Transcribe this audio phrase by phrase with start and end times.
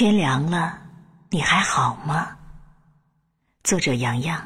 [0.00, 0.78] 天凉了，
[1.28, 2.28] 你还好吗？
[3.64, 4.40] 作者：洋洋。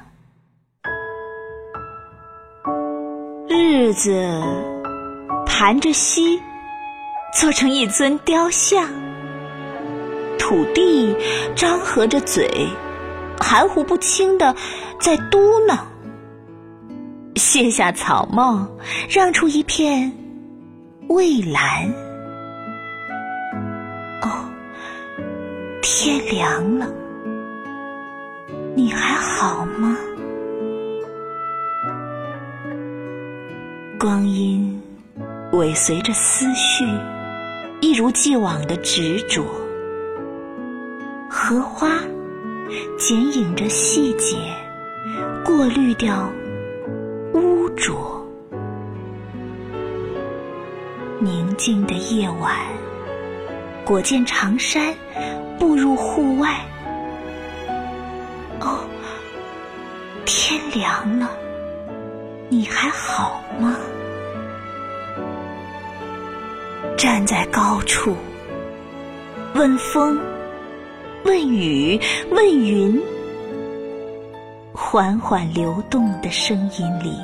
[3.51, 4.43] 日子
[5.45, 6.41] 盘着膝，
[7.39, 8.87] 做成一尊雕像；
[10.39, 11.15] 土地
[11.55, 12.67] 张合着嘴，
[13.39, 14.57] 含糊不清的
[14.99, 15.39] 在嘟
[15.69, 15.79] 囔。
[17.37, 18.67] 卸下草帽，
[19.07, 20.11] 让出一片
[21.09, 21.93] 蔚蓝。
[25.95, 26.87] 天凉了，
[28.75, 29.97] 你还好吗？
[34.01, 34.83] 光阴
[35.53, 36.85] 尾随着思绪，
[37.83, 39.45] 一如既往的执着。
[41.31, 41.99] 荷花
[42.99, 44.39] 剪影着细节，
[45.45, 46.33] 过滤掉
[47.35, 48.27] 污浊。
[51.21, 52.57] 宁静的夜晚，
[53.85, 54.95] 裹件长衫。
[55.59, 56.61] 步入户外，
[58.59, 58.81] 哦，
[60.25, 61.31] 天凉了，
[62.49, 63.77] 你还好吗？
[66.99, 68.17] 站在高处，
[69.55, 70.19] 问风，
[71.25, 71.99] 问雨，
[72.33, 73.01] 问云，
[74.73, 77.17] 缓缓流动的声音里，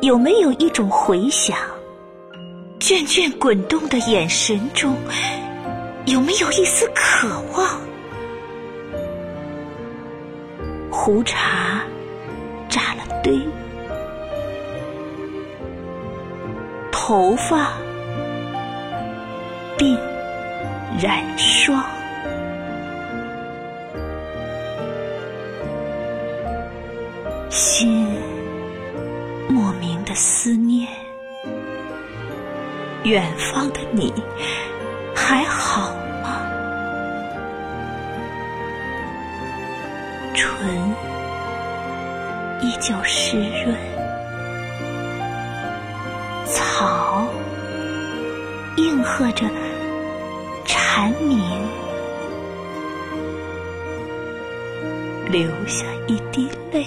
[0.00, 1.58] 有没有一种回响？
[2.80, 4.96] 卷卷滚动的眼神中。
[6.06, 7.80] 有没有一丝渴望？
[10.88, 11.82] 胡茬
[12.68, 13.40] 扎了堆，
[16.92, 17.72] 头发
[19.76, 19.98] 鬓
[21.00, 21.84] 染霜，
[27.50, 28.06] 心
[29.48, 30.88] 莫名的思念，
[33.02, 34.12] 远方的你。
[35.28, 36.40] 还好吗？
[40.32, 40.46] 唇
[42.60, 43.76] 依旧湿润，
[46.46, 47.26] 草
[48.76, 49.44] 应和着
[50.64, 51.40] 蝉鸣，
[55.28, 56.86] 流下一滴泪，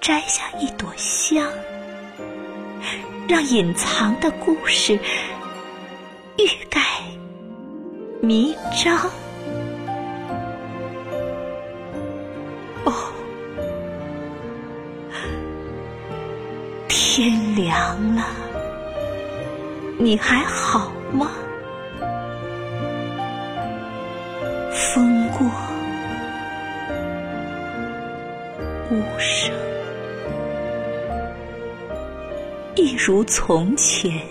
[0.00, 1.44] 摘下一朵香，
[3.26, 4.96] 让隐藏的故事。
[6.38, 6.80] 欲盖
[8.20, 8.96] 弥彰。
[12.84, 12.92] 哦，
[16.86, 18.22] 天凉了，
[19.98, 21.32] 你还好吗？
[24.70, 25.44] 风过，
[28.92, 29.52] 无声，
[32.76, 34.22] 一如从前。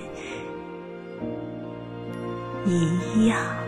[2.68, 3.67] 一样。